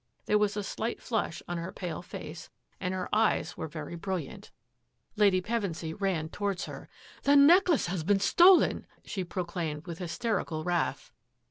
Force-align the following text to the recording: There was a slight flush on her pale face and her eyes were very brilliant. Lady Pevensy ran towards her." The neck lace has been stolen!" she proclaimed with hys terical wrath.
There 0.25 0.39
was 0.39 0.57
a 0.57 0.63
slight 0.63 0.99
flush 0.99 1.43
on 1.47 1.59
her 1.59 1.71
pale 1.71 2.01
face 2.01 2.49
and 2.79 2.91
her 2.91 3.07
eyes 3.13 3.55
were 3.55 3.67
very 3.67 3.93
brilliant. 3.95 4.49
Lady 5.15 5.43
Pevensy 5.43 5.93
ran 5.93 6.27
towards 6.29 6.65
her." 6.65 6.89
The 7.21 7.35
neck 7.35 7.69
lace 7.69 7.85
has 7.85 8.03
been 8.03 8.19
stolen!" 8.19 8.87
she 9.05 9.23
proclaimed 9.23 9.85
with 9.85 9.99
hys 9.99 10.17
terical 10.17 10.65
wrath. 10.65 11.11